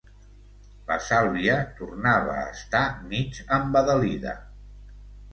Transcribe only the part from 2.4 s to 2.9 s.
a estar